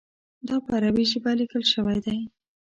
[0.47, 2.17] دا په عربي ژبه لیکل شوی دی.